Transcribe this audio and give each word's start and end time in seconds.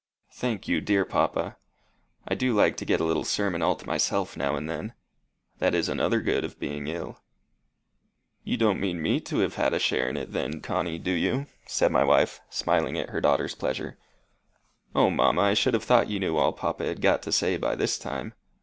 "Thank 0.33 0.67
you, 0.67 0.81
dear 0.81 1.05
papa. 1.05 1.57
I 2.27 2.33
do 2.33 2.55
like 2.55 2.75
to 2.77 2.85
get 2.85 2.99
a 2.99 3.03
little 3.03 3.23
sermon 3.23 3.61
all 3.61 3.75
to 3.75 3.85
myself 3.85 4.35
now 4.35 4.55
and 4.55 4.67
then. 4.67 4.93
That 5.59 5.75
is 5.75 5.87
another 5.87 6.21
good 6.21 6.43
of 6.43 6.59
being 6.59 6.87
ill." 6.87 7.21
"You 8.43 8.57
don't 8.57 8.79
mean 8.79 8.99
me 8.99 9.19
to 9.19 9.47
have 9.47 9.73
a 9.73 9.77
share 9.77 10.09
in 10.09 10.17
it, 10.17 10.31
then, 10.31 10.59
Connie, 10.59 10.97
do 10.97 11.11
you?" 11.11 11.45
said 11.67 11.91
my 11.91 12.03
wife, 12.03 12.41
smiling 12.49 12.97
at 12.97 13.11
her 13.11 13.21
daughter's 13.21 13.53
pleasure. 13.53 13.99
"O, 14.95 15.11
mamma! 15.11 15.41
I 15.41 15.53
should 15.53 15.75
have 15.75 15.83
thought 15.83 16.09
you 16.09 16.19
knew 16.19 16.35
all 16.35 16.51
papa 16.51 16.85
had 16.85 16.99
got 16.99 17.21
to 17.21 17.31
say 17.31 17.57
by 17.57 17.75
this 17.75 17.99
time. 17.99 18.33